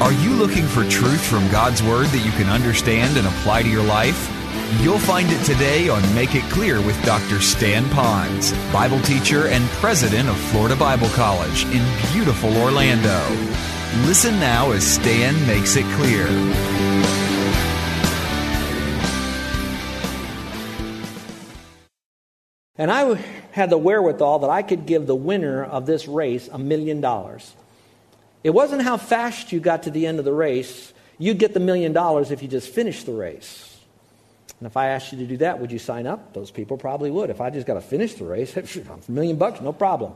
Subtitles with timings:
[0.00, 3.68] Are you looking for truth from God's Word that you can understand and apply to
[3.68, 4.30] your life?
[4.80, 7.40] You'll find it today on Make It Clear with Dr.
[7.40, 13.18] Stan Ponz, Bible teacher and president of Florida Bible College in beautiful Orlando.
[14.06, 16.28] Listen now as Stan makes it clear.
[22.76, 23.16] And I
[23.50, 27.52] had the wherewithal that I could give the winner of this race a million dollars.
[28.44, 30.92] It wasn't how fast you got to the end of the race.
[31.18, 33.76] You'd get the million dollars if you just finished the race.
[34.60, 36.34] And if I asked you to do that, would you sign up?
[36.34, 37.30] Those people probably would.
[37.30, 38.56] If I just got to finish the race,
[39.08, 40.14] a million bucks, no problem.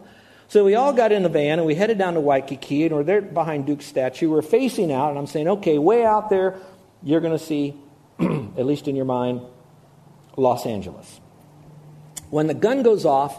[0.49, 3.05] So we all got in the van and we headed down to Waikiki and we're
[3.05, 4.31] there behind Duke's statue.
[4.31, 6.57] We're facing out and I'm saying, okay, way out there,
[7.03, 7.75] you're going to see,
[8.21, 9.41] at least in your mind,
[10.37, 11.21] Los Angeles.
[12.31, 13.39] When the gun goes off,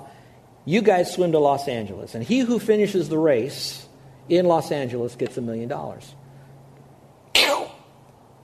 [0.65, 2.15] you guys swim to Los Angeles.
[2.15, 3.82] And he who finishes the race
[4.29, 6.15] in Los Angeles gets a million dollars.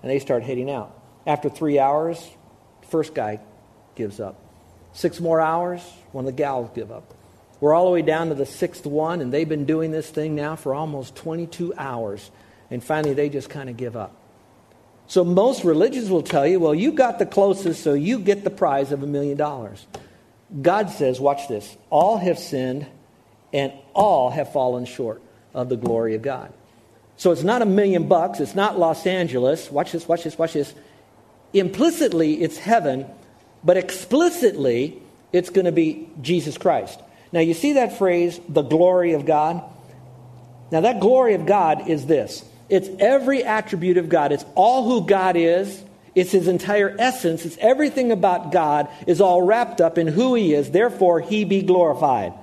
[0.01, 0.97] And they start heading out.
[1.27, 2.25] After three hours,
[2.89, 3.39] first guy
[3.95, 4.41] gives up.
[4.93, 7.13] Six more hours, one of the gals give up.
[7.59, 10.35] We're all the way down to the sixth one, and they've been doing this thing
[10.35, 12.31] now for almost 22 hours.
[12.71, 14.15] And finally, they just kind of give up.
[15.07, 18.49] So most religions will tell you, well, you got the closest, so you get the
[18.49, 19.85] prize of a million dollars.
[20.61, 22.87] God says, watch this, all have sinned
[23.51, 25.21] and all have fallen short
[25.53, 26.53] of the glory of God.
[27.17, 29.69] So it's not a million bucks, it's not Los Angeles.
[29.69, 30.73] Watch this, watch this, watch this.
[31.53, 33.05] Implicitly, it's heaven,
[33.63, 35.01] but explicitly,
[35.33, 36.99] it's going to be Jesus Christ.
[37.31, 39.63] Now, you see that phrase, the glory of God?
[40.71, 45.07] Now, that glory of God is this it's every attribute of God, it's all who
[45.07, 45.83] God is,
[46.15, 50.53] it's his entire essence, it's everything about God is all wrapped up in who he
[50.53, 52.33] is, therefore, he be glorified.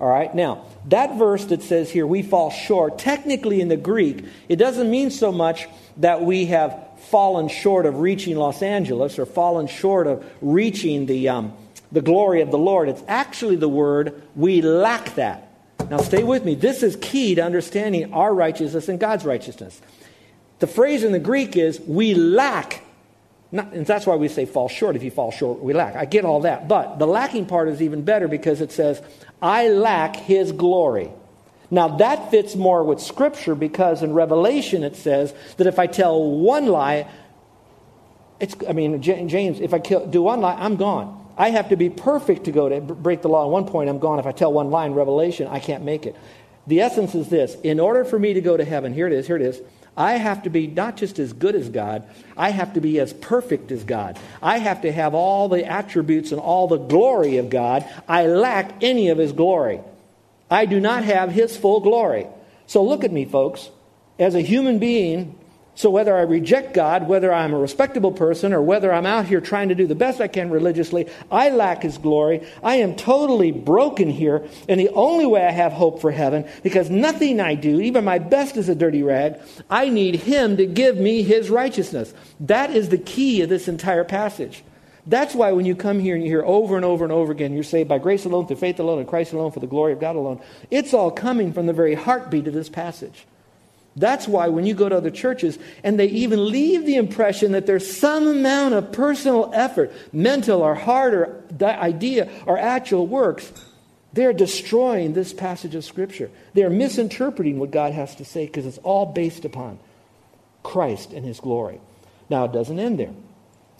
[0.00, 4.24] All right, now, that verse that says here, we fall short, technically in the Greek,
[4.48, 5.66] it doesn't mean so much
[5.98, 11.28] that we have fallen short of reaching Los Angeles or fallen short of reaching the,
[11.28, 11.52] um,
[11.92, 12.88] the glory of the Lord.
[12.88, 15.50] It's actually the word, we lack that.
[15.90, 16.54] Now, stay with me.
[16.54, 19.80] This is key to understanding our righteousness and God's righteousness.
[20.58, 22.82] The phrase in the Greek is, we lack
[23.52, 24.96] not, and that's why we say fall short.
[24.96, 25.94] If you fall short, we lack.
[25.94, 26.68] I get all that.
[26.68, 29.00] But the lacking part is even better because it says,
[29.40, 31.10] I lack his glory.
[31.70, 36.22] Now that fits more with Scripture because in Revelation it says that if I tell
[36.22, 37.08] one lie,
[38.40, 41.24] it's, I mean, James, if I kill, do one lie, I'm gone.
[41.38, 43.44] I have to be perfect to go to break the law.
[43.44, 44.18] At one point, I'm gone.
[44.18, 46.16] If I tell one lie in Revelation, I can't make it.
[46.66, 49.26] The essence is this in order for me to go to heaven, here it is,
[49.26, 49.60] here it is.
[49.96, 53.12] I have to be not just as good as God, I have to be as
[53.14, 54.18] perfect as God.
[54.42, 57.86] I have to have all the attributes and all the glory of God.
[58.06, 59.80] I lack any of His glory.
[60.50, 62.26] I do not have His full glory.
[62.66, 63.70] So look at me, folks.
[64.18, 65.38] As a human being,
[65.76, 69.42] so whether I reject God, whether I'm a respectable person, or whether I'm out here
[69.42, 72.46] trying to do the best I can religiously, I lack His glory.
[72.62, 76.88] I am totally broken here, and the only way I have hope for heaven, because
[76.88, 79.38] nothing I do, even my best is a dirty rag,
[79.68, 82.14] I need Him to give me His righteousness.
[82.40, 84.64] That is the key of this entire passage.
[85.06, 87.52] That's why when you come here and you hear over and over and over again,
[87.52, 90.00] you're saved by grace alone, through faith alone, in Christ alone, for the glory of
[90.00, 90.40] God alone.
[90.70, 93.26] It's all coming from the very heartbeat of this passage.
[93.96, 97.64] That's why when you go to other churches and they even leave the impression that
[97.64, 103.50] there's some amount of personal effort, mental or heart or idea or actual works,
[104.12, 106.30] they're destroying this passage of Scripture.
[106.52, 109.78] They're misinterpreting what God has to say because it's all based upon
[110.62, 111.80] Christ and His glory.
[112.28, 113.14] Now, it doesn't end there.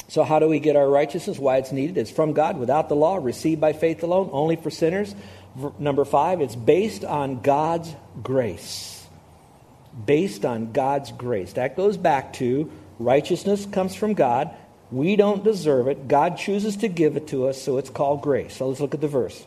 [0.09, 1.39] So, how do we get our righteousness?
[1.39, 1.99] Why it's needed?
[1.99, 5.15] It's from God without the law, received by faith alone, only for sinners.
[5.79, 7.93] Number five, it's based on God's
[8.23, 8.96] grace
[10.05, 11.55] based on God's grace.
[11.55, 14.51] That goes back to righteousness comes from God.
[14.91, 16.09] We don't deserve it.
[16.09, 18.57] God chooses to give it to us, so it's called grace.
[18.57, 19.47] So let's look at the verse.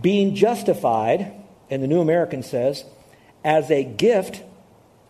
[0.00, 1.32] Being justified,
[1.70, 2.84] and the New American says,
[3.44, 4.42] as a gift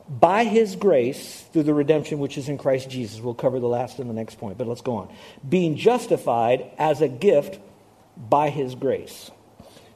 [0.08, 3.20] by his grace through the redemption which is in Christ Jesus.
[3.20, 5.14] We'll cover the last and the next point, but let's go on.
[5.48, 7.58] Being justified as a gift
[8.16, 9.30] by his grace.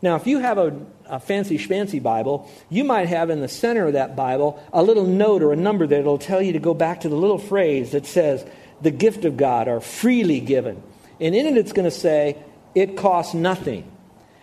[0.00, 3.86] Now, if you have a, a fancy schmancy Bible, you might have in the center
[3.86, 6.74] of that Bible a little note or a number that will tell you to go
[6.74, 8.44] back to the little phrase that says,
[8.80, 10.82] the gift of God are freely given.
[11.20, 12.36] And in it, it's going to say,
[12.74, 13.90] it costs nothing.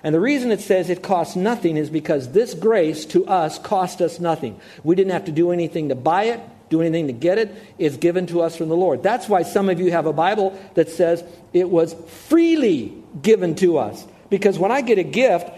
[0.03, 4.01] And the reason it says it costs nothing is because this grace to us cost
[4.01, 4.59] us nothing.
[4.83, 7.55] We didn't have to do anything to buy it, do anything to get it.
[7.79, 9.01] It's given to us from the Lord.
[9.01, 11.23] That's why some of you have a Bible that says
[11.53, 11.95] it was
[12.27, 14.05] freely given to us.
[14.29, 15.49] Because when I get a gift,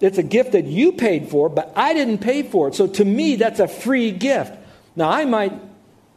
[0.00, 2.74] it's a gift that you paid for, but I didn't pay for it.
[2.74, 4.52] So to me, that's a free gift.
[4.96, 5.52] Now, I might,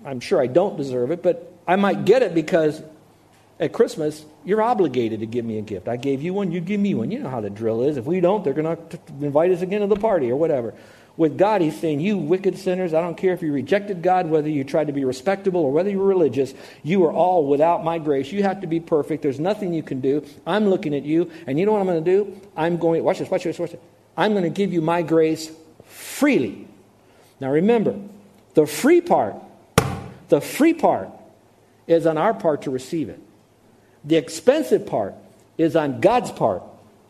[0.05, 2.81] I'm sure I don't deserve it, but I might get it because
[3.59, 5.87] at Christmas, you're obligated to give me a gift.
[5.87, 7.11] I gave you one, you give me one.
[7.11, 7.97] You know how the drill is.
[7.97, 10.73] If we don't, they're going to invite us again to the party or whatever.
[11.17, 14.47] With God, He's saying, You wicked sinners, I don't care if you rejected God, whether
[14.47, 16.53] you tried to be respectable or whether you were religious,
[16.83, 18.31] you are all without my grace.
[18.31, 19.23] You have to be perfect.
[19.23, 20.23] There's nothing you can do.
[20.45, 22.39] I'm looking at you, and you know what I'm going to do?
[22.55, 23.81] I'm going, watch this, watch this, watch this.
[24.15, 25.51] I'm going to give you my grace
[25.85, 26.67] freely.
[27.39, 27.99] Now remember,
[28.53, 29.35] the free part,
[30.29, 31.09] the free part
[31.87, 33.19] is on our part to receive it.
[34.03, 35.15] The expensive part
[35.57, 36.63] is on God's part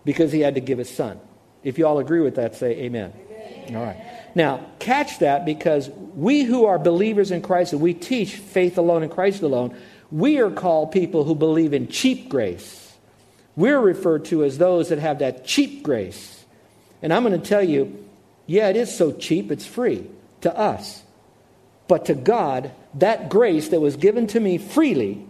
[0.05, 1.19] because he had to give his son.
[1.63, 3.13] If you all agree with that, say amen.
[3.75, 3.97] All right.
[4.35, 9.03] Now, catch that because we who are believers in Christ and we teach faith alone
[9.03, 9.75] in Christ alone,
[10.11, 12.95] we are called people who believe in cheap grace.
[13.55, 16.45] We're referred to as those that have that cheap grace.
[17.01, 18.05] And I'm going to tell you,
[18.45, 20.07] yeah, it is so cheap, it's free
[20.41, 21.01] to us.
[21.87, 25.25] But to God, that grace that was given to me freely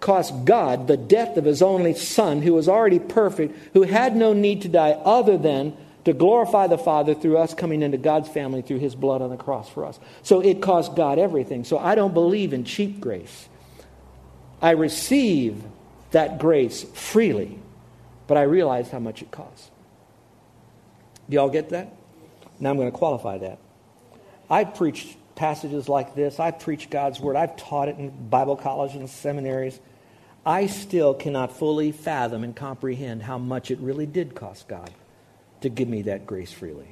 [0.00, 4.32] cost God the death of his only son, who was already perfect, who had no
[4.32, 8.62] need to die other than to glorify the Father through us coming into God's family
[8.62, 9.98] through his blood on the cross for us.
[10.22, 11.64] So it cost God everything.
[11.64, 13.48] So I don't believe in cheap grace.
[14.62, 15.62] I receive
[16.12, 17.58] that grace freely,
[18.26, 19.70] but I realize how much it costs.
[21.28, 21.94] Do y'all get that?
[22.58, 23.58] Now I'm going to qualify that.
[24.48, 26.40] I preached passages like this.
[26.40, 27.36] I preached God's word.
[27.36, 29.78] I've taught it in Bible colleges and seminaries.
[30.44, 34.90] I still cannot fully fathom and comprehend how much it really did cost God
[35.62, 36.88] to give me that grace freely.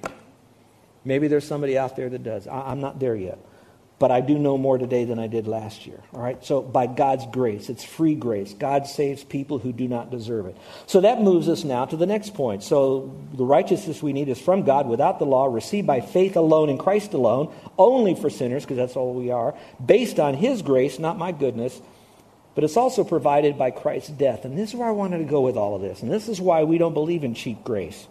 [1.04, 2.46] Maybe there's somebody out there that does.
[2.46, 3.38] I'm not there yet
[3.98, 6.00] but I do know more today than I did last year.
[6.14, 6.42] All right?
[6.44, 8.54] So, by God's grace, it's free grace.
[8.54, 10.56] God saves people who do not deserve it.
[10.86, 12.62] So, that moves us now to the next point.
[12.62, 16.68] So, the righteousness we need is from God without the law, received by faith alone
[16.68, 19.54] in Christ alone, only for sinners, because that's all we are,
[19.84, 21.80] based on His grace, not my goodness.
[22.54, 24.44] But it's also provided by Christ's death.
[24.44, 26.02] And this is where I wanted to go with all of this.
[26.02, 28.08] And this is why we don't believe in cheap grace.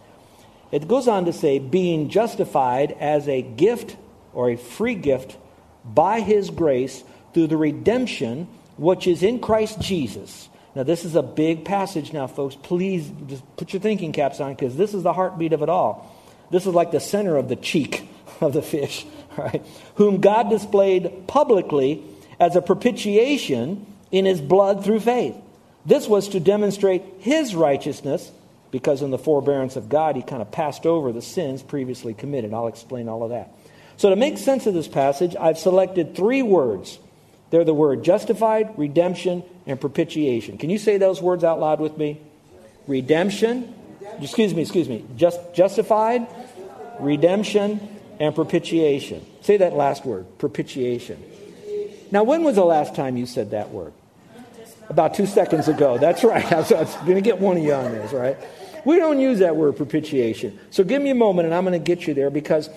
[0.70, 3.96] It goes on to say, being justified as a gift
[4.32, 5.36] or a free gift
[5.84, 10.48] by his grace through the redemption which is in Christ Jesus.
[10.74, 12.54] Now, this is a big passage now, folks.
[12.54, 16.14] Please just put your thinking caps on because this is the heartbeat of it all.
[16.50, 18.08] This is like the center of the cheek
[18.40, 19.06] of the fish,
[19.36, 19.64] right?
[19.96, 22.02] Whom God displayed publicly
[22.38, 25.34] as a propitiation in his blood through faith.
[25.84, 28.30] This was to demonstrate his righteousness
[28.70, 32.52] because in the forbearance of God, he kind of passed over the sins previously committed.
[32.52, 33.50] I'll explain all of that.
[33.96, 36.98] So, to make sense of this passage, I've selected three words.
[37.50, 40.58] They're the word justified, redemption, and propitiation.
[40.58, 42.20] Can you say those words out loud with me?
[42.86, 43.74] Redemption,
[44.20, 46.26] excuse me, excuse me, just, justified,
[47.00, 47.80] redemption,
[48.20, 49.24] and propitiation.
[49.40, 51.22] Say that last word, propitiation.
[52.10, 53.92] Now, when was the last time you said that word?
[54.88, 55.98] About two seconds ago.
[55.98, 56.44] That's right.
[56.52, 58.36] I was, going to get one of you on this, right?
[58.84, 60.58] We don't use that word propitiation.
[60.70, 62.70] So give me a moment and I'm going to get you there because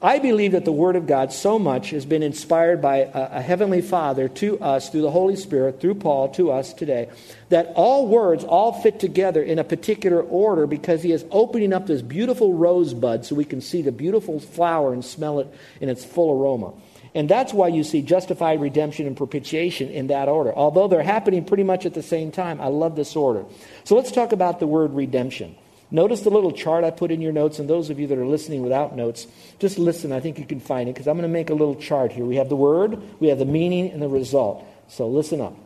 [0.00, 3.42] I believe that the Word of God so much has been inspired by a, a,
[3.42, 7.08] Heavenly Father to us through the Holy Spirit, through Paul to us today,
[7.48, 11.88] that all words all fit together in a particular order because He is opening up
[11.88, 16.04] this beautiful rosebud so we can see the beautiful flower and smell it in its
[16.04, 16.74] full aroma.
[17.18, 20.54] And that's why you see justified redemption and propitiation in that order.
[20.54, 23.44] Although they're happening pretty much at the same time, I love this order.
[23.82, 25.56] So let's talk about the word redemption.
[25.90, 28.24] Notice the little chart I put in your notes, and those of you that are
[28.24, 29.26] listening without notes,
[29.58, 30.12] just listen.
[30.12, 32.24] I think you can find it because I'm going to make a little chart here.
[32.24, 34.64] We have the word, we have the meaning, and the result.
[34.86, 35.56] So listen up.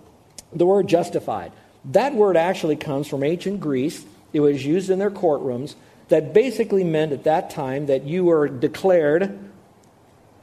[0.55, 1.53] The word justified.
[1.85, 4.07] That word actually comes from ancient Greece.
[4.33, 5.75] It was used in their courtrooms.
[6.09, 9.52] That basically meant at that time that you were declared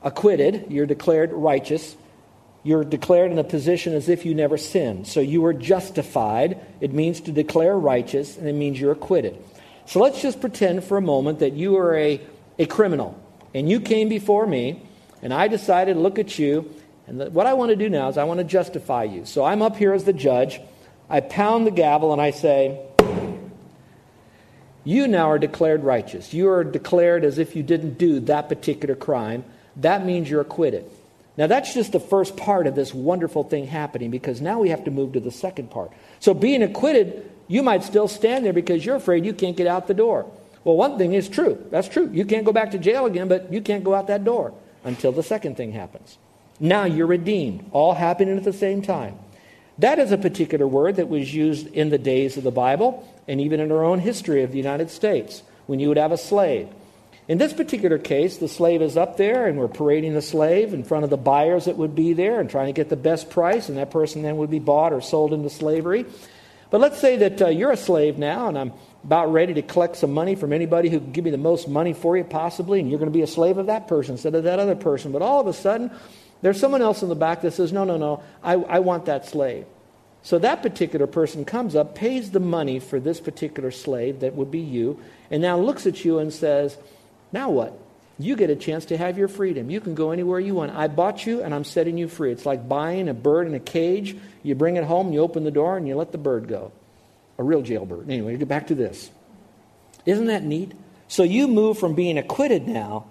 [0.03, 1.95] acquitted, you're declared righteous,
[2.63, 5.07] you're declared in a position as if you never sinned.
[5.07, 6.59] So you are justified.
[6.81, 9.37] It means to declare righteous, and it means you're acquitted.
[9.85, 12.21] So let's just pretend for a moment that you are a,
[12.59, 13.19] a criminal
[13.55, 14.83] and you came before me
[15.23, 16.71] and I decided to look at you.
[17.07, 19.25] And the, what I want to do now is I want to justify you.
[19.25, 20.61] So I'm up here as the judge.
[21.09, 22.85] I pound the gavel and I say,
[24.83, 26.35] you now are declared righteous.
[26.35, 29.43] You are declared as if you didn't do that particular crime.
[29.79, 30.85] That means you're acquitted.
[31.37, 34.83] Now, that's just the first part of this wonderful thing happening because now we have
[34.83, 35.91] to move to the second part.
[36.19, 39.87] So, being acquitted, you might still stand there because you're afraid you can't get out
[39.87, 40.29] the door.
[40.65, 41.65] Well, one thing is true.
[41.71, 42.09] That's true.
[42.11, 45.11] You can't go back to jail again, but you can't go out that door until
[45.13, 46.17] the second thing happens.
[46.59, 49.17] Now you're redeemed, all happening at the same time.
[49.77, 53.39] That is a particular word that was used in the days of the Bible and
[53.39, 56.67] even in our own history of the United States when you would have a slave.
[57.29, 60.83] In this particular case, the slave is up there and we're parading the slave in
[60.83, 63.69] front of the buyers that would be there and trying to get the best price,
[63.69, 66.07] and that person then would be bought or sold into slavery.
[66.71, 69.97] But let's say that uh, you're a slave now, and I'm about ready to collect
[69.97, 72.89] some money from anybody who can give me the most money for you, possibly, and
[72.89, 75.11] you're going to be a slave of that person instead of that other person.
[75.11, 75.91] But all of a sudden,
[76.41, 79.27] there's someone else in the back that says, No, no, no, I, I want that
[79.27, 79.65] slave.
[80.23, 84.49] So that particular person comes up, pays the money for this particular slave that would
[84.49, 86.75] be you, and now looks at you and says,
[87.31, 87.77] Now what?
[88.17, 89.69] You get a chance to have your freedom.
[89.69, 90.75] You can go anywhere you want.
[90.75, 92.31] I bought you and I'm setting you free.
[92.31, 94.17] It's like buying a bird in a cage.
[94.43, 96.73] You bring it home, you open the door, and you let the bird go.
[97.37, 98.09] A real jailbird.
[98.09, 99.09] Anyway, get back to this.
[100.05, 100.73] Isn't that neat?
[101.07, 103.05] So you move from being acquitted now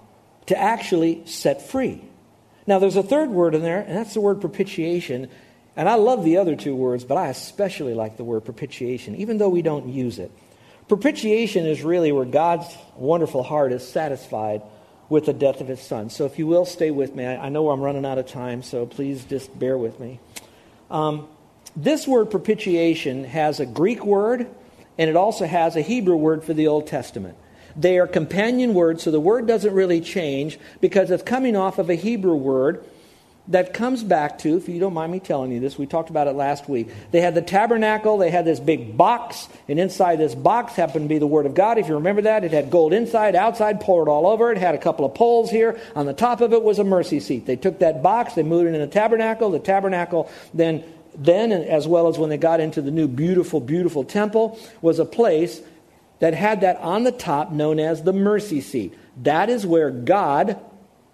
[0.47, 2.03] to actually set free.
[2.67, 5.31] Now, there's a third word in there, and that's the word propitiation.
[5.75, 9.39] And I love the other two words, but I especially like the word propitiation, even
[9.39, 10.31] though we don't use it.
[10.89, 12.67] Propitiation is really where God's
[12.97, 14.63] wonderful heart is satisfied
[15.11, 16.11] with the death of his son.
[16.11, 17.25] So, if you will, stay with me.
[17.25, 20.19] I, I know I'm running out of time, so please just bear with me.
[20.91, 21.29] Um,
[21.77, 24.49] this word propitiation has a Greek word,
[24.97, 27.37] and it also has a Hebrew word for the Old Testament.
[27.77, 31.91] They are companion words, so the word doesn't really change because it's coming off of
[31.91, 32.85] a Hebrew word
[33.49, 36.27] that comes back to, if you don't mind me telling you this, we talked about
[36.27, 36.89] it last week.
[37.13, 41.09] They had the tabernacle, they had this big box, and inside this box happened to
[41.09, 41.79] be the Word of God.
[41.79, 44.79] If you remember that, it had gold inside, outside, poured all over it, had a
[44.79, 45.81] couple of poles here.
[45.97, 47.47] On the top of it was a mercy seat.
[47.47, 49.51] They took that box, they moved it in the tabernacle.
[49.51, 50.85] The tabernacle then,
[51.17, 55.07] then as well as when they got into the new beautiful, beautiful temple, was a
[55.07, 55.63] place
[56.19, 58.93] that had that on the top known as the mercy seat.
[59.23, 60.61] That is where God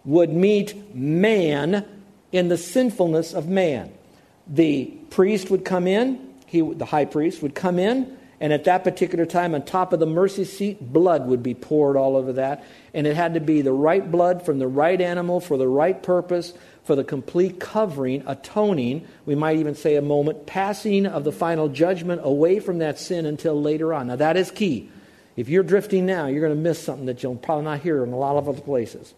[0.04, 1.86] would meet man
[2.34, 3.92] in the sinfulness of man.
[4.48, 8.82] The priest would come in, he, the high priest would come in, and at that
[8.82, 12.64] particular time, on top of the mercy seat, blood would be poured all over that.
[12.92, 16.02] And it had to be the right blood from the right animal for the right
[16.02, 21.32] purpose, for the complete covering, atoning, we might even say a moment, passing of the
[21.32, 24.08] final judgment away from that sin until later on.
[24.08, 24.90] Now, that is key.
[25.36, 28.12] If you're drifting now, you're going to miss something that you'll probably not hear in
[28.12, 29.14] a lot of other places.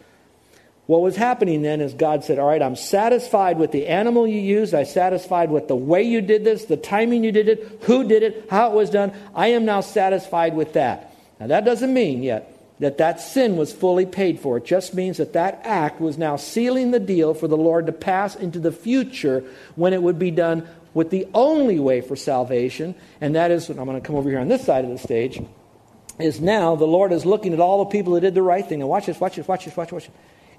[0.87, 4.41] What was happening then is God said, All right, I'm satisfied with the animal you
[4.41, 4.73] used.
[4.73, 8.23] I'm satisfied with the way you did this, the timing you did it, who did
[8.23, 9.13] it, how it was done.
[9.35, 11.13] I am now satisfied with that.
[11.41, 14.59] Now, that doesn't mean yet that that sin was fully paid for.
[14.59, 17.93] It just means that that act was now sealing the deal for the Lord to
[17.93, 19.45] pass into the future
[19.77, 22.95] when it would be done with the only way for salvation.
[23.21, 25.43] And that is, I'm going to come over here on this side of the stage,
[26.19, 28.81] is now the Lord is looking at all the people that did the right thing.
[28.81, 30.15] And watch this, watch this, watch this, watch, watch this.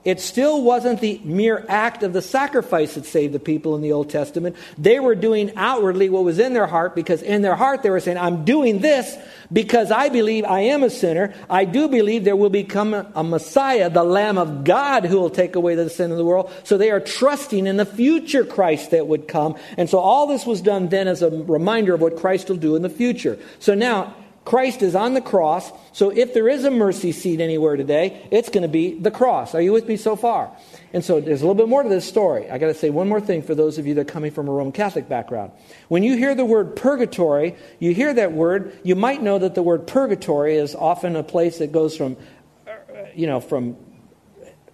[0.07, 3.91] It still wasn't the mere act of the sacrifice that saved the people in the
[3.91, 4.55] Old Testament.
[4.77, 7.99] They were doing outwardly what was in their heart because in their heart they were
[7.99, 9.17] saying, I'm doing this
[9.51, 11.33] because I believe I am a sinner.
[11.49, 15.57] I do believe there will become a Messiah, the Lamb of God, who will take
[15.57, 16.53] away the sin of the world.
[16.63, 19.57] So they are trusting in the future Christ that would come.
[19.75, 22.77] And so all this was done then as a reminder of what Christ will do
[22.77, 23.37] in the future.
[23.59, 24.15] So now,
[24.47, 25.73] Christ is on the cross.
[25.91, 29.53] So if there is a mercy seat anywhere today, it's going to be the cross.
[29.53, 30.49] Are you with me so far?
[30.93, 32.49] And so there's a little bit more to this story.
[32.49, 34.47] I got to say one more thing for those of you that are coming from
[34.47, 35.51] a Roman Catholic background.
[35.89, 39.61] When you hear the word purgatory, you hear that word, you might know that the
[39.61, 42.15] word purgatory is often a place that goes from,
[43.13, 43.75] you know, from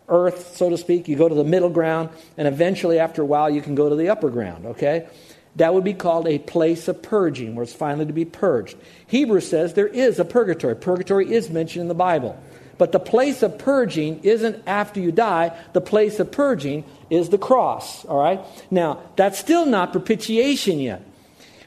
[0.08, 1.08] earth, so to speak.
[1.08, 3.96] You go to the middle ground, and eventually, after a while, you can go to
[3.96, 5.08] the upper ground, okay?
[5.58, 8.76] That would be called a place of purging, where it's finally to be purged.
[9.08, 10.76] Hebrews says there is a purgatory.
[10.76, 12.42] Purgatory is mentioned in the Bible.
[12.80, 15.56] But the place of purging isn't after you die.
[15.74, 18.42] The place of purging is the cross, all right?
[18.72, 21.04] Now, that's still not propitiation yet.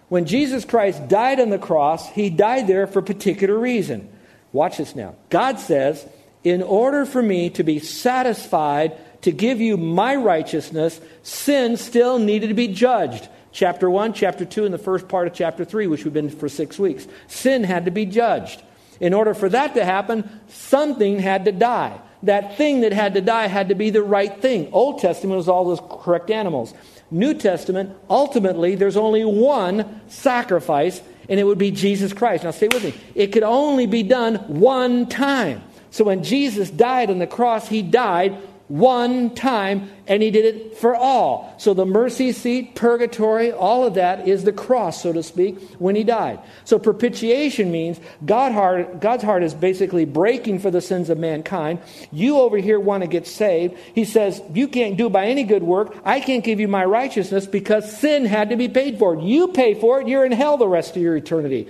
[0.09, 4.09] When Jesus Christ died on the cross, he died there for a particular reason.
[4.53, 5.15] Watch this now.
[5.31, 6.05] God says,
[6.43, 12.49] in order for me to be satisfied to give you my righteousness, sin still needed
[12.49, 16.05] to be judged chapter 1, chapter 2, and the first part of chapter 3, which
[16.05, 17.09] we've been for six weeks.
[17.27, 18.63] Sin had to be judged.
[19.01, 21.99] In order for that to happen, something had to die.
[22.23, 24.69] That thing that had to die had to be the right thing.
[24.73, 26.75] Old Testament was all those correct animals.
[27.11, 32.45] New Testament, ultimately, there's only one sacrifice, and it would be Jesus Christ.
[32.45, 32.93] Now, stay with me.
[33.15, 35.63] It could only be done one time.
[35.91, 38.37] So when Jesus died on the cross, he died
[38.69, 41.55] one time, and he did it for all.
[41.59, 45.95] So the mercy seat, purgatory, all of that is the cross, so to speak, when
[45.95, 46.41] he died.
[46.65, 51.81] So propitiation means God heart, God's heart is basically breaking for the sins of mankind.
[52.11, 53.77] You over here want to get saved.
[53.95, 55.97] He says, You can't do by any good work.
[56.05, 59.17] I can't give you my righteousness because sin had to be paid for.
[59.17, 61.69] You pay for it, you're in hell the rest of your eternity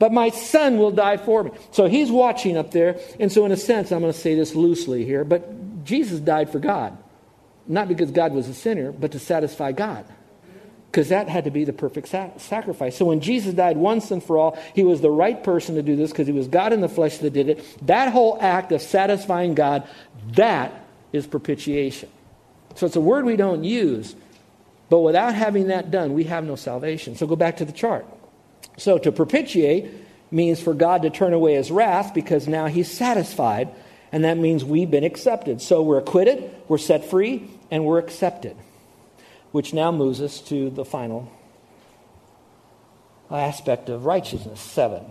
[0.00, 1.50] but my son will die for me.
[1.70, 2.98] So he's watching up there.
[3.20, 5.48] And so, in a sense, I'm going to say this loosely here, but
[5.84, 6.96] Jesus died for God.
[7.66, 10.04] Not because God was a sinner, but to satisfy God.
[10.90, 12.96] Because that had to be the perfect sacrifice.
[12.96, 15.96] So when Jesus died once and for all, he was the right person to do
[15.96, 17.86] this because he was God in the flesh that did it.
[17.86, 19.88] That whole act of satisfying God,
[20.32, 22.10] that is propitiation.
[22.76, 24.14] So it's a word we don't use,
[24.88, 27.16] but without having that done, we have no salvation.
[27.16, 28.06] So go back to the chart.
[28.76, 29.90] So to propitiate
[30.30, 33.68] means for God to turn away his wrath because now he's satisfied
[34.14, 35.60] and that means we've been accepted.
[35.60, 38.56] So we're acquitted, we're set free, and we're accepted.
[39.50, 41.32] Which now moves us to the final
[43.28, 45.02] aspect of righteousness, seven.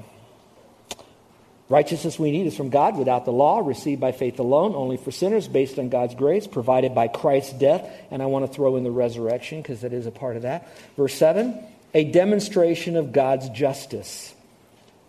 [1.68, 5.12] Righteousness we need is from God without the law, received by faith alone, only for
[5.12, 7.86] sinners, based on God's grace, provided by Christ's death.
[8.10, 10.70] And I want to throw in the resurrection because that is a part of that.
[10.96, 11.62] Verse 7
[11.94, 14.34] a demonstration of God's justice.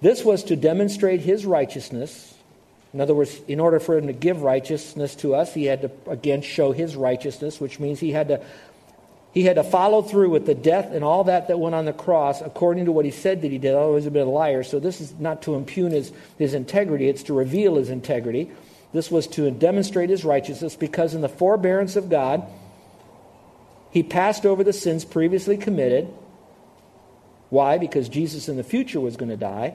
[0.01, 2.34] This was to demonstrate his righteousness
[2.95, 5.91] in other words, in order for him to give righteousness to us, he had to
[6.07, 8.41] again show his righteousness, which means he had to
[9.33, 11.93] he had to follow through with the death and all that that went on the
[11.93, 13.75] cross according to what he said that he did.
[13.75, 14.63] Otherwise, he'd been a liar.
[14.63, 18.53] So this is not to impugn his, his integrity, it's to reveal his integrity.
[18.93, 22.47] This was to demonstrate his righteousness because in the forbearance of God,
[23.91, 26.07] he passed over the sins previously committed.
[27.51, 27.77] Why?
[27.77, 29.75] Because Jesus in the future was going to die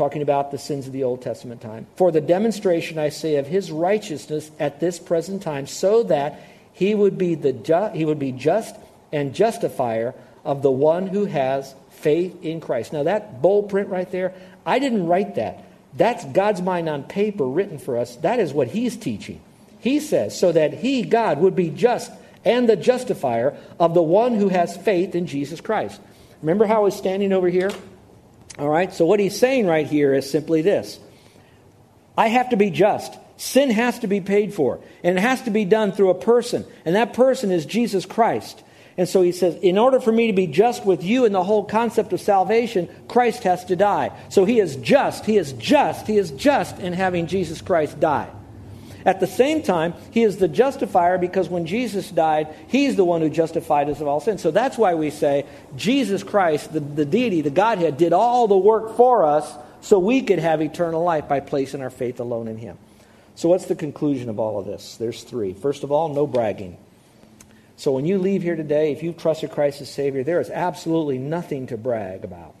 [0.00, 1.86] talking about the sins of the Old Testament time.
[1.96, 6.42] For the demonstration, I say, of his righteousness at this present time, so that
[6.72, 8.74] he would be, the ju- he would be just
[9.12, 12.94] and justifier of the one who has faith in Christ.
[12.94, 14.32] Now, that bold print right there,
[14.64, 15.64] I didn't write that.
[15.92, 18.16] That's God's mind on paper written for us.
[18.16, 19.42] That is what he's teaching.
[19.80, 22.10] He says, so that he, God, would be just
[22.42, 26.00] and the justifier of the one who has faith in Jesus Christ.
[26.40, 27.70] Remember how I was standing over here?
[28.58, 30.98] All right, so what he's saying right here is simply this
[32.16, 33.16] I have to be just.
[33.36, 36.66] Sin has to be paid for, and it has to be done through a person,
[36.84, 38.62] and that person is Jesus Christ.
[38.98, 41.42] And so he says, in order for me to be just with you in the
[41.42, 44.10] whole concept of salvation, Christ has to die.
[44.28, 48.28] So he is just, he is just, he is just in having Jesus Christ die.
[49.04, 53.20] At the same time, he is the justifier because when Jesus died, he's the one
[53.20, 54.38] who justified us of all sin.
[54.38, 58.58] So that's why we say Jesus Christ, the, the deity, the Godhead, did all the
[58.58, 62.58] work for us so we could have eternal life by placing our faith alone in
[62.58, 62.78] him.
[63.34, 64.96] So, what's the conclusion of all of this?
[64.96, 65.54] There's three.
[65.54, 66.76] First of all, no bragging.
[67.76, 71.16] So, when you leave here today, if you've trusted Christ as Savior, there is absolutely
[71.16, 72.54] nothing to brag about.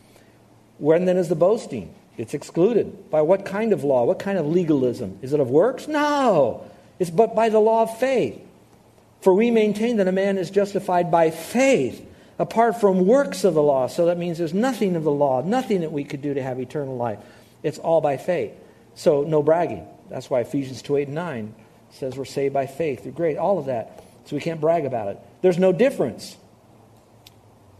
[0.78, 1.94] When then is the boasting?
[2.16, 3.10] It's excluded.
[3.10, 4.04] By what kind of law?
[4.04, 5.18] What kind of legalism?
[5.22, 5.88] Is it of works?
[5.88, 6.64] No.
[6.98, 8.40] It's but by the law of faith.
[9.22, 12.06] For we maintain that a man is justified by faith
[12.38, 13.86] apart from works of the law.
[13.86, 16.58] So that means there's nothing of the law, nothing that we could do to have
[16.58, 17.18] eternal life.
[17.62, 18.52] It's all by faith.
[18.94, 19.86] So no bragging.
[20.08, 21.54] That's why Ephesians 2 8 and 9
[21.92, 23.38] says we're saved by faith through grace.
[23.38, 24.02] All of that.
[24.24, 25.18] So we can't brag about it.
[25.42, 26.36] There's no difference.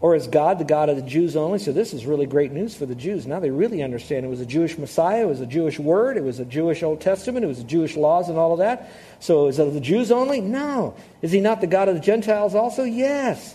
[0.03, 1.59] Or is God the God of the Jews only?
[1.59, 3.27] So this is really great news for the Jews.
[3.27, 6.25] Now they really understand it was a Jewish Messiah, it was a Jewish word, it
[6.25, 8.91] was a Jewish Old Testament, it was Jewish laws and all of that.
[9.21, 10.41] So is it of the Jews only?
[10.41, 10.95] No.
[11.21, 12.85] Is he not the God of the Gentiles also?
[12.85, 13.55] Yes.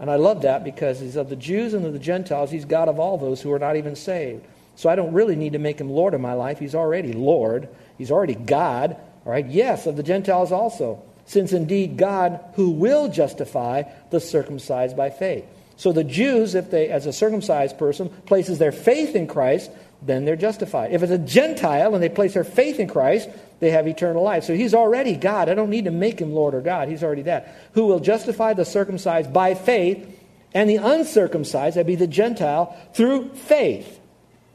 [0.00, 2.50] And I love that because he's of the Jews and of the Gentiles.
[2.50, 4.44] He's God of all those who are not even saved.
[4.74, 6.58] So I don't really need to make him Lord of my life.
[6.58, 7.68] He's already Lord.
[7.96, 8.96] He's already God.
[9.24, 9.46] All right.
[9.46, 11.02] Yes, of the Gentiles also.
[11.26, 15.44] Since indeed God, who will justify the circumcised by faith.
[15.80, 19.70] So the Jews, if they, as a circumcised person, places their faith in Christ,
[20.02, 20.92] then they're justified.
[20.92, 24.44] If it's a Gentile and they place their faith in Christ, they have eternal life.
[24.44, 25.48] So he's already God.
[25.48, 26.88] I don't need to make him Lord or God.
[26.88, 27.56] He's already that.
[27.72, 30.06] Who will justify the circumcised by faith
[30.52, 34.00] and the uncircumcised, that be the Gentile, through faith.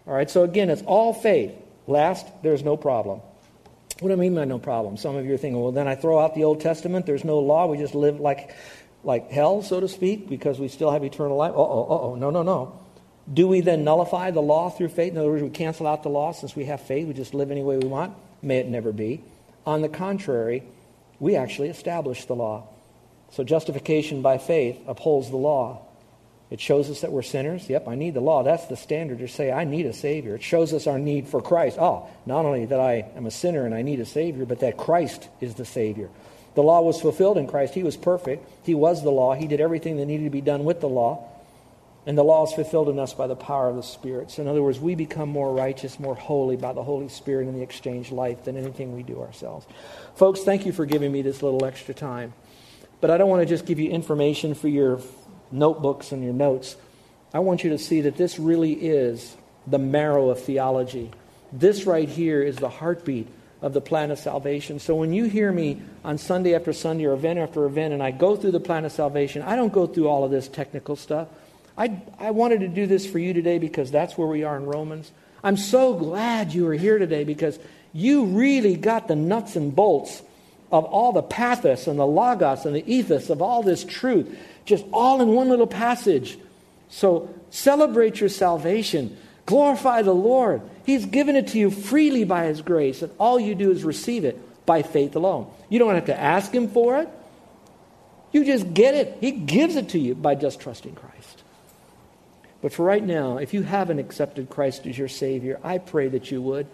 [0.05, 1.53] All right, so again, it's all faith.
[1.88, 3.19] Last, there's no problem.
[3.99, 4.97] What do I mean by no problem?
[4.97, 7.07] Some of you are thinking, well, then I throw out the Old Testament.
[7.07, 7.65] There's no law.
[7.65, 8.53] We just live like
[9.05, 11.53] like hell, so to speak, because we still have eternal life?
[11.53, 12.79] Uh oh, uh oh, no, no, no.
[13.31, 15.13] Do we then nullify the law through faith?
[15.13, 17.51] In other words, we cancel out the law since we have faith, we just live
[17.51, 18.15] any way we want?
[18.41, 19.23] May it never be.
[19.65, 20.63] On the contrary,
[21.19, 22.67] we actually establish the law.
[23.31, 25.81] So justification by faith upholds the law.
[26.51, 27.67] It shows us that we're sinners.
[27.67, 28.43] Yep, I need the law.
[28.43, 30.35] That's the standard to say I need a Savior.
[30.35, 31.77] It shows us our need for Christ.
[31.79, 34.77] Oh, not only that I am a sinner and I need a Savior, but that
[34.77, 36.09] Christ is the Savior.
[36.55, 37.73] The law was fulfilled in Christ.
[37.73, 38.49] He was perfect.
[38.63, 39.35] He was the law.
[39.35, 41.29] He did everything that needed to be done with the law.
[42.07, 44.31] And the law is fulfilled in us by the power of the Spirit.
[44.31, 47.55] So, in other words, we become more righteous, more holy by the Holy Spirit in
[47.55, 49.65] the exchange life than anything we do ourselves.
[50.15, 52.33] Folks, thank you for giving me this little extra time.
[53.01, 55.01] But I don't want to just give you information for your
[55.51, 56.75] notebooks and your notes.
[57.33, 59.35] I want you to see that this really is
[59.67, 61.11] the marrow of theology.
[61.51, 63.27] This right here is the heartbeat
[63.65, 64.78] of the plan of salvation.
[64.78, 68.12] So when you hear me on Sunday after Sunday or event after event and I
[68.12, 71.30] go through the plan of salvation, I don't go through all of this technical stuff.
[71.75, 74.67] I, I wanted to do this for you today because that's where we are in
[74.67, 75.12] Romans.
[75.43, 77.58] I'm so glad you are here today because
[77.91, 80.21] you really got the nuts and bolts
[80.71, 84.86] of all the pathos and the logos and the ethos of all this truth, just
[84.93, 86.38] all in one little passage.
[86.89, 89.17] So celebrate your salvation.
[89.45, 90.62] Glorify the Lord.
[90.86, 94.25] He's given it to you freely by His grace, and all you do is receive
[94.25, 95.51] it by faith alone.
[95.69, 97.10] You don't have to ask Him for it.
[98.31, 99.17] You just get it.
[99.21, 101.43] He gives it to you by just trusting Christ.
[102.62, 106.31] But for right now, if you haven't accepted Christ as your Savior, I pray that
[106.31, 106.67] you would.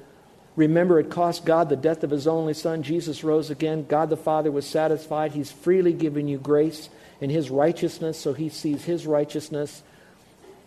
[0.55, 2.83] Remember, it cost God the death of His only Son.
[2.83, 3.85] Jesus rose again.
[3.87, 5.33] God the Father was satisfied.
[5.33, 9.83] He's freely given you grace in His righteousness, so He sees His righteousness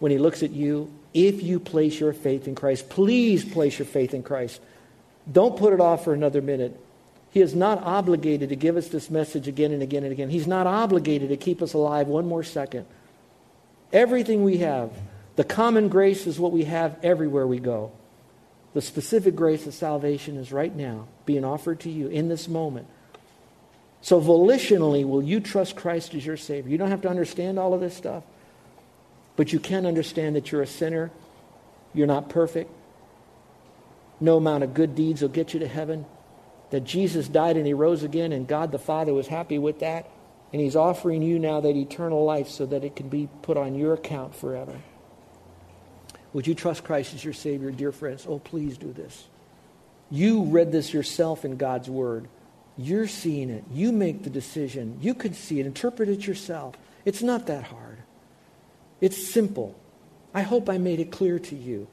[0.04, 0.92] when He looks at you.
[1.14, 4.60] If you place your faith in Christ, please place your faith in Christ.
[5.32, 6.78] Don't put it off for another minute.
[7.30, 10.28] He is not obligated to give us this message again and again and again.
[10.28, 12.84] He's not obligated to keep us alive one more second.
[13.94, 14.90] Everything we have,
[15.36, 17.90] the common grace is what we have everywhere we go.
[18.74, 22.88] The specific grace of salvation is right now being offered to you in this moment.
[24.02, 26.70] So, volitionally, will you trust Christ as your Savior?
[26.70, 28.22] You don't have to understand all of this stuff,
[29.36, 31.10] but you can understand that you're a sinner.
[31.92, 32.70] You're not perfect.
[34.20, 36.06] No amount of good deeds will get you to heaven.
[36.70, 40.08] That Jesus died and he rose again, and God the Father was happy with that.
[40.52, 43.74] And he's offering you now that eternal life so that it can be put on
[43.74, 44.76] your account forever.
[46.32, 48.26] Would you trust Christ as your Savior, dear friends?
[48.28, 49.26] Oh, please do this.
[50.10, 52.28] You read this yourself in God's Word.
[52.76, 53.64] You're seeing it.
[53.72, 54.98] You make the decision.
[55.00, 55.66] You can see it.
[55.66, 56.74] Interpret it yourself.
[57.04, 57.93] It's not that hard.
[59.04, 59.78] It's simple.
[60.32, 61.88] I hope I made it clear to you.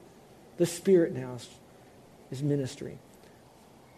[0.56, 1.50] The Spirit now is,
[2.32, 3.00] is ministering.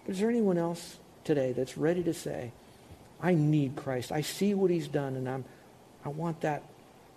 [0.04, 2.54] But is there anyone else today that's ready to say,
[3.21, 4.12] I need Christ.
[4.12, 5.45] I see what he's done, and I'm,
[6.04, 6.63] I want that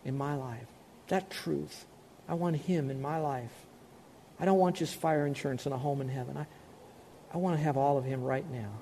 [0.04, 0.66] in my life.
[1.08, 1.86] That truth.
[2.28, 3.64] I want Him in my life.
[4.38, 6.36] I don't want just fire insurance and a home in heaven.
[6.36, 6.46] I,
[7.32, 8.72] I want to have all of Him right now.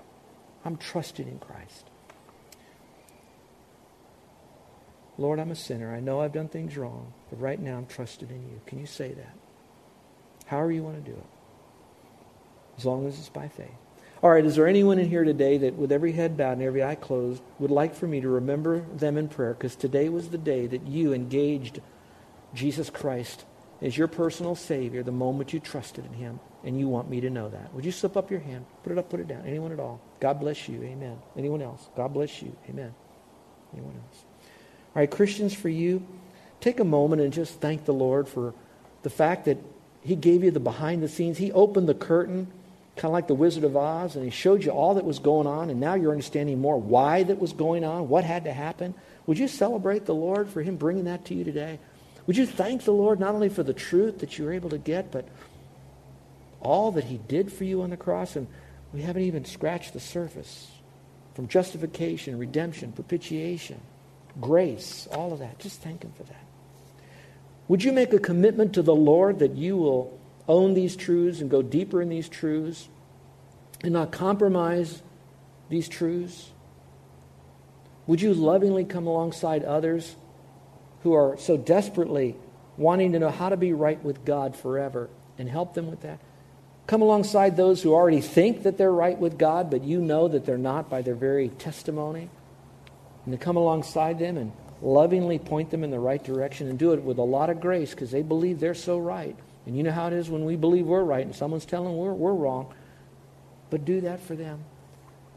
[0.65, 1.87] I'm trusting in Christ.
[5.17, 5.95] Lord, I'm a sinner.
[5.95, 8.61] I know I've done things wrong, but right now I'm trusting in you.
[8.67, 9.35] Can you say that?
[10.47, 11.27] However you want to do it.
[12.77, 13.69] As long as it's by faith.
[14.23, 16.83] All right, is there anyone in here today that, with every head bowed and every
[16.83, 19.53] eye closed, would like for me to remember them in prayer?
[19.53, 21.81] Because today was the day that you engaged
[22.55, 23.45] Jesus Christ
[23.83, 27.29] as your personal Savior the moment you trusted in Him, and you want me to
[27.29, 27.75] know that.
[27.75, 28.65] Would you slip up your hand?
[28.83, 29.45] Put it up, put it down.
[29.47, 30.01] Anyone at all?
[30.21, 30.83] God bless you.
[30.83, 31.19] Amen.
[31.37, 31.91] Anyone else?
[31.95, 32.57] God bless you.
[32.69, 32.95] Amen.
[33.75, 34.25] Anyone else?
[34.95, 36.07] All right, Christians, for you,
[36.61, 38.55] take a moment and just thank the Lord for
[39.03, 39.59] the fact that
[40.03, 41.37] He gave you the behind the scenes.
[41.37, 42.47] He opened the curtain,
[42.95, 45.49] kind of like the Wizard of Oz, and He showed you all that was going
[45.49, 48.95] on, and now you're understanding more why that was going on, what had to happen.
[49.27, 51.81] Would you celebrate the Lord for Him bringing that to you today?
[52.29, 54.79] Would you thank the Lord not only for the truth that you were able to
[54.79, 55.27] get, but
[56.61, 58.37] all that He did for you on the cross?
[58.37, 58.47] And
[58.93, 60.71] we haven't even scratched the surface
[61.35, 63.81] from justification, redemption, propitiation,
[64.41, 65.59] grace, all of that.
[65.59, 66.45] Just thank Him for that.
[67.69, 71.51] Would you make a commitment to the Lord that you will own these truths and
[71.51, 72.89] go deeper in these truths
[73.83, 75.03] and not compromise
[75.71, 76.51] these truths?
[78.07, 80.17] Would you lovingly come alongside others
[81.05, 82.37] who are so desperately
[82.77, 86.19] wanting to know how to be right with God forever and help them with that.
[86.87, 90.45] Come alongside those who already think that they're right with God, but you know that
[90.45, 92.29] they're not by their very testimony.
[93.25, 96.93] And to come alongside them and lovingly point them in the right direction and do
[96.93, 99.37] it with a lot of grace because they believe they're so right.
[99.67, 102.13] And you know how it is when we believe we're right and someone's telling we're,
[102.13, 102.73] we're wrong.
[103.71, 104.61] But do that for them.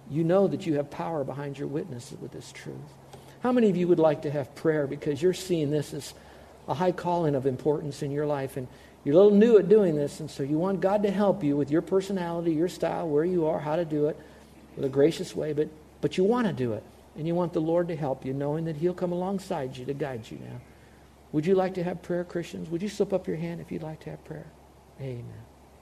[0.09, 2.75] You know that you have power behind your witness with this truth.
[3.41, 6.13] How many of you would like to have prayer because you're seeing this as
[6.67, 8.67] a high calling of importance in your life and
[9.05, 11.55] you're a little new at doing this and so you want God to help you
[11.55, 14.17] with your personality, your style, where you are, how to do it
[14.75, 15.69] with a gracious way, but,
[16.01, 16.83] but you want to do it
[17.17, 19.93] and you want the Lord to help you knowing that he'll come alongside you to
[19.93, 20.61] guide you now.
[21.31, 22.69] Would you like to have prayer, Christians?
[22.69, 24.45] Would you slip up your hand if you'd like to have prayer?
[25.01, 25.25] Amen.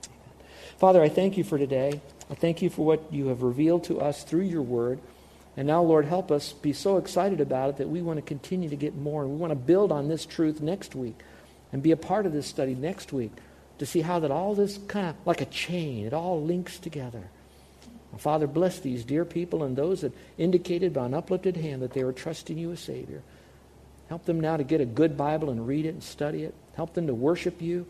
[0.05, 0.47] Amen.
[0.77, 2.01] Father, I thank you for today.
[2.31, 4.99] I thank you for what you have revealed to us through your word.
[5.57, 8.69] And now, Lord, help us be so excited about it that we want to continue
[8.69, 9.23] to get more.
[9.23, 11.19] And we want to build on this truth next week
[11.71, 13.31] and be a part of this study next week
[13.77, 17.29] to see how that all this kind of like a chain, it all links together.
[18.17, 22.03] Father, bless these dear people and those that indicated by an uplifted hand that they
[22.03, 23.21] were trusting you as Savior.
[24.07, 26.53] Help them now to get a good Bible and read it and study it.
[26.75, 27.85] Help them to worship you.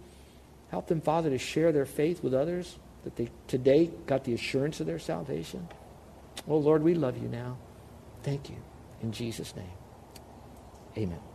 [0.69, 4.79] Help them, Father, to share their faith with others, that they today got the assurance
[4.79, 5.67] of their salvation.
[6.47, 7.57] Oh, Lord, we love you now.
[8.23, 8.57] Thank you.
[9.01, 9.65] In Jesus' name,
[10.97, 11.34] amen.